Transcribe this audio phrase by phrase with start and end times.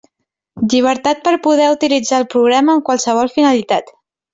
[0.73, 3.99] Llibertat per poder utilitzar el programa amb qualsevol finalitat.